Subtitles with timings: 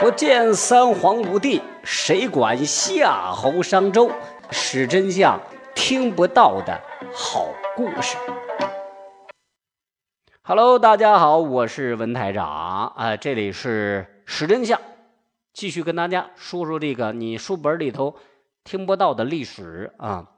[0.00, 4.10] 不见三皇五帝，谁管夏侯商周？
[4.50, 5.38] 史真相
[5.74, 6.80] 听不到的
[7.12, 8.16] 好故事。
[10.40, 12.48] Hello，大家好，我是文台长
[12.96, 14.80] 啊，这里是史真相，
[15.52, 18.16] 继续跟大家说说这个你书本里头
[18.64, 20.28] 听不到的历史啊。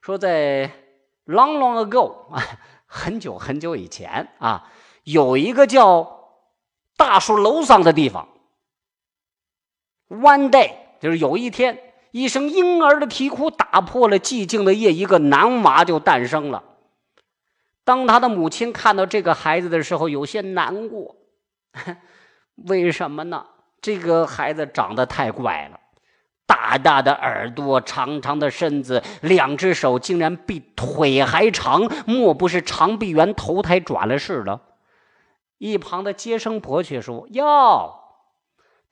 [0.00, 0.68] 说在
[1.26, 2.42] long long ago 啊，
[2.84, 4.68] 很久很久以前啊，
[5.04, 6.32] 有一个叫
[6.96, 8.26] 大树楼桑的地方。
[10.08, 11.78] One day，就是有一天，
[12.10, 16.62] 一声婴儿的啼哭打破了寂静的夜，一个男娃就诞生了。
[17.84, 21.16] 当他的母亲看到这个孩子的时候，有些难过。
[22.68, 23.46] 为什么呢？
[23.80, 25.80] 这个孩子长得太怪了，
[26.46, 34.60] 大大的耳朵，长长的身子，两只手竟然比腿还长，莫不是长臂猿投胎转了世了？
[35.58, 38.00] 一旁的接生婆却说：“哟。”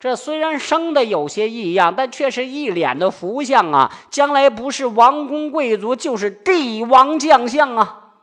[0.03, 3.97] 这虽然生的有些异样，但却是一脸的福相啊！
[4.11, 8.15] 将来不是王公贵族，就是帝王将相啊！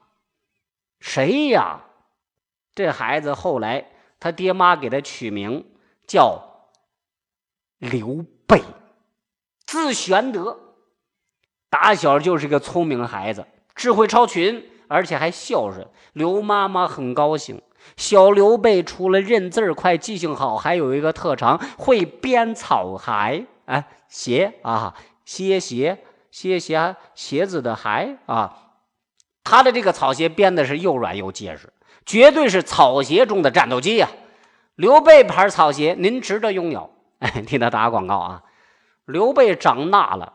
[0.99, 1.85] 谁呀？
[2.75, 5.71] 这孩子后来他爹妈给他取名
[6.05, 6.67] 叫
[7.77, 8.61] 刘备，
[9.65, 10.59] 字玄德，
[11.69, 15.87] 打小就是个聪明孩子，智慧超群，而且还孝顺。
[16.11, 17.61] 刘妈妈很高兴。
[17.97, 23.45] 小刘备除了认字快、记性好，还有一个特长，会编草鞋。
[23.65, 24.95] 哎，鞋啊，
[25.25, 28.71] 鞋鞋鞋鞋鞋子的鞋啊。
[29.43, 31.73] 他的这个草鞋编的是又软又结实，
[32.05, 34.09] 绝对是草鞋中的战斗机呀！
[34.75, 36.91] 刘备牌草鞋，您值得拥有。
[37.19, 38.43] 哎，替他打个广告啊！
[39.05, 40.33] 刘备长大了，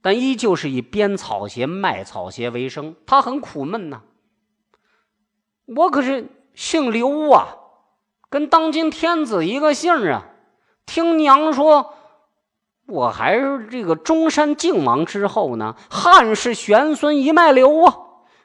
[0.00, 4.02] 但依旧是以编草鞋、卖草鞋为生，他很苦闷呐。
[5.66, 6.30] 我可是。
[6.58, 7.54] 姓刘啊，
[8.28, 10.26] 跟当今天子一个姓啊。
[10.86, 11.94] 听娘说，
[12.88, 17.96] 我还是这个中山靖王之后呢，汉室玄孙一脉流啊。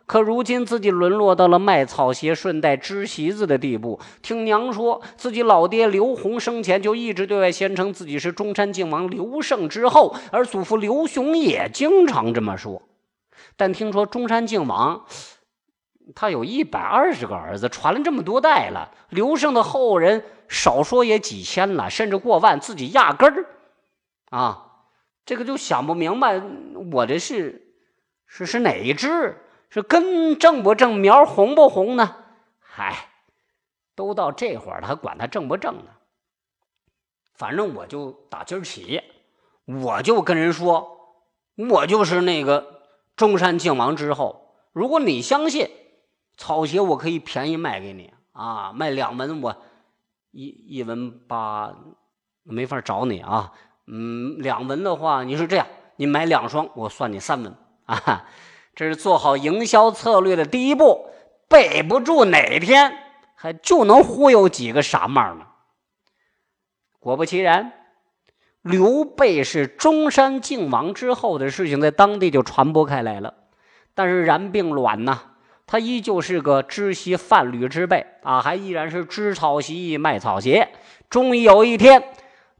[0.06, 4.00] 可如今自己沦落到了卖草鞋、顺带织席子的地步。
[4.22, 12.84] 听娘说自己老爹刘宏生前就一直对外宣称自己是中山靖王刘胜之后，而祖父刘雄也经常这么说。
[13.58, 15.04] 但听说中山靖王。
[16.16, 18.92] 他有一百二十个儿子，传了这么多代了。
[19.10, 23.46] 刘胜的后人少说也几千了，甚至过万，自己压根儿
[24.30, 24.72] 啊，
[25.26, 26.42] 这个就想不明白，
[26.92, 27.74] 我这是
[28.28, 29.38] 是是哪一支？
[29.70, 32.18] 是根正不正，苗红不红呢？
[32.60, 33.08] 嗨，
[33.96, 35.92] 都到这会儿了，还管他正不正呢？
[37.34, 39.02] 反正我就打今儿起，
[39.66, 41.16] 我就跟人说，
[41.56, 42.82] 我就是那个
[43.16, 44.58] 中山靖王之后。
[44.74, 45.70] 如果你相信。
[46.38, 49.56] 草鞋我可以便宜卖给你啊，卖两文我
[50.32, 51.74] 一一文八，
[52.44, 53.52] 没法找你啊。
[53.86, 55.68] 嗯，两文的话，你是这样，
[55.98, 57.56] 你买两双，我算你三文
[57.86, 58.26] 啊。
[58.76, 61.08] 这是做好营销策略的第一步，
[61.48, 62.98] 备不住哪天
[63.36, 65.46] 还就能忽悠几个傻帽呢。
[67.00, 67.72] 果不其然，
[68.62, 73.36] 刘备是中山靖王之后的事情，在当地就传播开来了。
[73.94, 75.33] 但是然并卵呐。
[75.74, 80.70] 他依旧是个织席贩履之辈啊，还依然是织草席卖草鞋。
[81.10, 82.04] 终于有一天，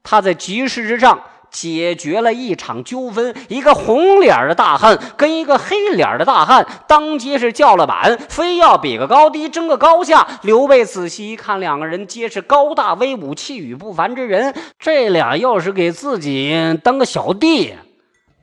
[0.02, 3.36] 他在集市之上解决了一场纠纷。
[3.50, 10.28] 一个红脸的大汉跟一个黑脸的大汉当街是叫了板，非要比个高低，争个高下。
[10.42, 14.56] 刘备仔细一看，两个人皆是高大威武、气宇不凡之人。
[14.80, 17.76] 这俩要是给自己当个小弟，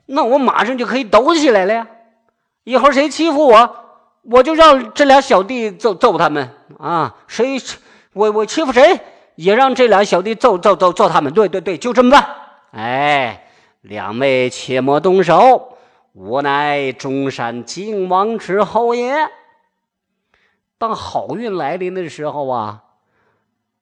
[0.05, 1.87] 那我马上就可以抖起来了呀！
[2.63, 3.75] 一会儿谁欺负我？
[4.23, 7.15] 我就让这俩小弟揍揍他们啊！
[7.27, 7.57] 谁
[8.13, 8.99] 我我欺负谁，
[9.35, 11.33] 也让这俩小弟揍揍揍揍他们。
[11.33, 12.27] 对对对，就这么办。
[12.71, 13.47] 哎，
[13.81, 15.77] 两位切莫动手，
[16.13, 19.13] 我乃中山靖王之后也。
[20.77, 22.83] 当好运来临的时候啊，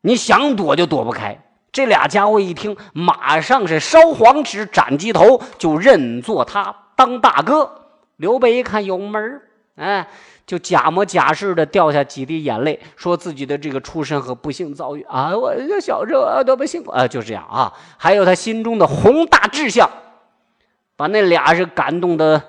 [0.01, 1.44] 你想躲就躲不开。
[1.71, 7.91] 这俩家伙一听，马上是烧黄纸斩鸡头，就认作他当大哥。
[8.15, 9.49] 刘备一看有门儿。
[9.79, 10.05] 哎，
[10.45, 15.31] 就假模假式的掉下几滴眼泪，说自己的这个出身和不幸遭遇啊！
[15.33, 17.07] 我小时候多么辛苦啊！
[17.07, 19.89] 就这样啊，还有他心中的宏大志向，
[20.97, 22.43] 把那俩是感动的，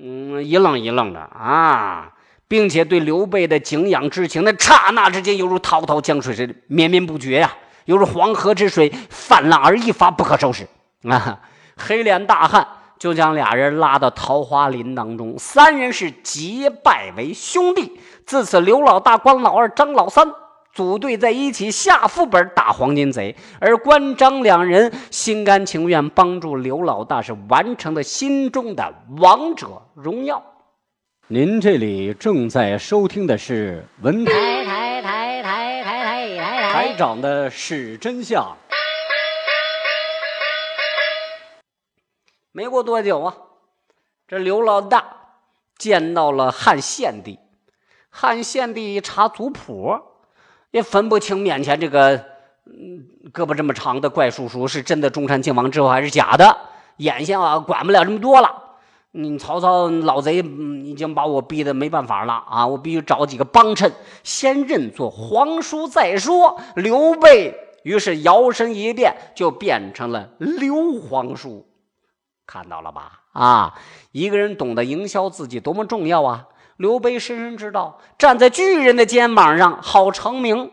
[0.00, 2.10] 嗯，一愣一愣的啊，
[2.48, 7.52] 并且对刘备的敬仰之情，那刹那之间犹如滔滔江水似的绵绵不绝呀，
[7.84, 10.66] 犹如黄河之水泛滥而一发不可收拾
[11.06, 11.40] 啊！
[11.76, 12.66] 黑脸大汉。
[12.98, 17.98] 就将俩人拉到桃花林当中，三人是结拜为兄弟。
[18.26, 20.26] 自此，刘老大、关老二、张老三
[20.74, 30.42] 组队在一起下副本打黄金贼，而关张两人心甘情愿帮助刘老大，是完成了心中的王者荣耀。
[31.28, 34.32] 您这里正在收听的是文台
[34.64, 38.56] 台台台台台台长的是真相。
[42.58, 43.36] 没过多久啊，
[44.26, 45.04] 这刘老大
[45.78, 47.38] 见到了汉献帝，
[48.10, 49.96] 汉献帝一查族谱。
[50.72, 52.16] 也分不清面前这个，
[52.66, 56.58] 嗯，胳膊这么长的怪叔叔是真的中山靖王之后还是假的。
[56.96, 58.50] 眼下啊，管不了这么多了。
[59.12, 60.38] 你曹操老贼
[60.82, 62.66] 已经把我逼得没办法了啊！
[62.66, 63.92] 我必须找几个帮衬，
[64.24, 66.60] 先认作皇叔再说。
[66.74, 71.67] 刘备于是摇身一变，就变成了刘皇叔。
[72.48, 73.20] 看到了吧？
[73.32, 73.74] 啊，
[74.12, 76.46] 一个人懂得营销自己多么重要啊！
[76.78, 80.70] 刘备深深知道，站在巨人的肩膀上好成名。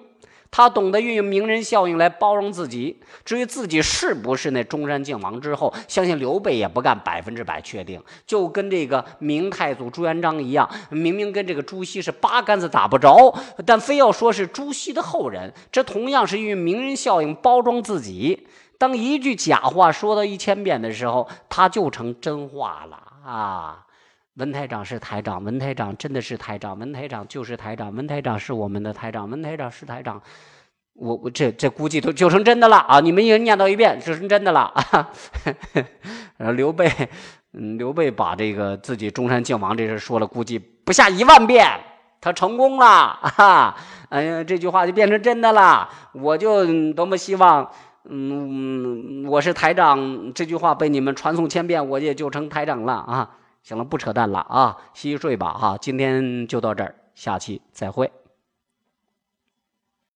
[0.52, 3.02] 他懂得运用名人效应来包容自己。
[3.26, 8.02] 至于自己是不是那中山靖王之后，相信刘备也不敢百分之百确定。
[8.26, 13.36] 就跟这个明太祖朱元璋一样，明明跟这个朱熹是八竿子打不着，
[13.66, 15.54] 但非要说是朱熹的后人。
[15.74, 18.48] 这同样是运用名人效应包装自己。
[18.78, 23.86] 当一句假话说到一千遍的时候，他就成真话了啊！
[24.36, 30.22] 文台长是台长，文台长真的是台长，文台长就是台长，文台长是我们的台长，文台长是台长。
[30.94, 33.00] 我我这这估计都就成真的了啊！
[33.02, 35.12] 你们一人念叨一遍，就成真的了啊！
[36.56, 36.90] 刘备，
[37.52, 41.70] 嗯，刘备把这个自己中山靖王这事说了，估计不下一万遍，
[42.22, 43.76] 他成功了啊！
[44.08, 45.90] 哎呀，这句话就变成真的了。
[46.14, 47.70] 我就多么希望，
[48.08, 53.38] 嗯，我是台长，这句话被你们传颂千遍，我也就成台长了啊！
[53.64, 58.12] 行了，不扯淡了啊，洗洗睡吧啊，今天就到这儿，下期再会。